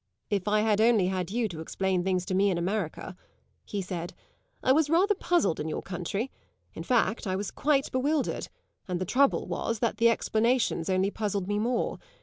"If 0.31 0.47
I 0.47 0.61
had 0.61 0.81
only 0.81 1.09
had 1.09 1.29
you 1.29 1.47
to 1.49 1.59
explain 1.61 2.03
things 2.03 2.25
to 2.25 2.33
me 2.33 2.49
in 2.49 2.57
America!" 2.57 3.15
he 3.63 3.83
said. 3.83 4.15
"I 4.63 4.71
was 4.71 4.89
rather 4.89 5.13
puzzled 5.13 5.59
in 5.59 5.67
your 5.69 5.83
country; 5.83 6.31
in 6.73 6.81
fact 6.81 7.27
I 7.27 7.35
was 7.35 7.51
quite 7.51 7.91
bewildered, 7.91 8.47
and 8.87 8.99
the 8.99 9.05
trouble 9.05 9.45
was 9.45 9.77
that 9.77 9.97
the 9.97 10.09
explanations 10.09 10.89
only 10.89 11.11
puzzled 11.11 11.47
me 11.47 11.59
more. 11.59 11.99